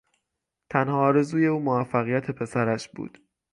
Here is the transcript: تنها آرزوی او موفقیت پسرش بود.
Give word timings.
تنها 0.71 0.99
آرزوی 1.07 1.47
او 1.47 1.59
موفقیت 1.59 2.31
پسرش 2.31 2.89
بود. 2.89 3.17